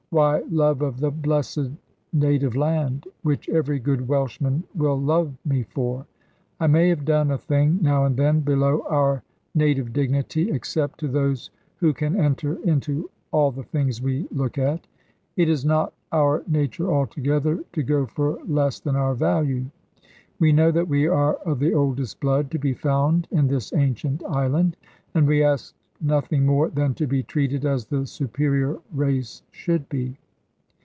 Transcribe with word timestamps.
Why, 0.13 0.39
love 0.51 0.81
of 0.81 0.99
the 0.99 1.09
blessed 1.09 1.71
native 2.11 2.53
land 2.53 3.07
which 3.23 3.47
every 3.47 3.79
good 3.79 4.09
Welshman 4.09 4.65
will 4.75 4.99
love 4.99 5.31
me 5.45 5.63
for. 5.63 6.05
I 6.59 6.67
may 6.67 6.89
have 6.89 7.05
done 7.05 7.31
a 7.31 7.37
thing, 7.37 7.79
now 7.81 8.03
and 8.03 8.17
then, 8.17 8.41
below 8.41 8.81
our 8.89 9.23
native 9.55 9.93
dignity, 9.93 10.51
except 10.51 10.99
to 10.99 11.07
those 11.07 11.49
who 11.77 11.93
can 11.93 12.19
enter 12.19 12.55
into 12.67 13.09
all 13.31 13.51
the 13.51 13.63
things 13.63 14.01
we 14.01 14.27
look 14.31 14.57
at. 14.57 14.85
It 15.37 15.47
is 15.47 15.63
not 15.63 15.93
our 16.11 16.43
nature 16.45 16.91
altogether, 16.93 17.63
to 17.71 17.81
go 17.81 18.05
for 18.05 18.37
less 18.45 18.81
than 18.81 18.97
our 18.97 19.15
value. 19.15 19.67
We 20.39 20.51
know 20.51 20.71
that 20.71 20.89
we 20.89 21.07
are 21.07 21.35
of 21.35 21.59
the 21.59 21.73
oldest 21.73 22.19
blood 22.19 22.51
to 22.51 22.59
be 22.59 22.73
found 22.73 23.29
in 23.31 23.47
this 23.47 23.71
ancient 23.71 24.23
island, 24.27 24.75
and 25.15 25.25
we 25.25 25.41
ask 25.41 25.73
nothing 26.03 26.43
more 26.43 26.67
than 26.69 26.95
to 26.95 27.05
be 27.05 27.21
treated 27.21 27.63
as 27.63 27.85
the 27.85 28.03
superior 28.07 28.75
race 28.91 29.43
should 29.51 29.87
be. 29.87 30.17